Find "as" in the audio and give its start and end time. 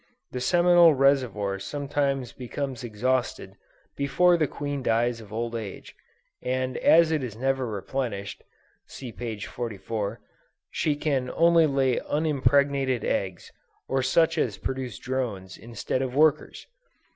6.79-7.11, 14.39-14.57